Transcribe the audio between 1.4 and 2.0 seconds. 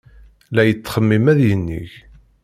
yinig.